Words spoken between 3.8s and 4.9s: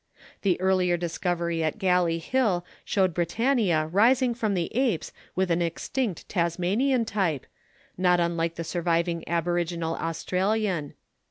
rising from the